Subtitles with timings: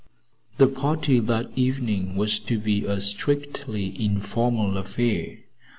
[0.57, 5.37] The party that evening was to be a strictly informal affair.